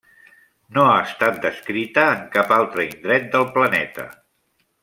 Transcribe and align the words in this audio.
No 0.77 0.85
ha 0.93 0.95
estat 1.09 1.37
descrita 1.43 2.07
en 2.15 2.25
cap 2.39 2.57
altre 2.57 2.89
indret 2.89 3.31
del 3.37 3.49
planeta. 3.59 4.09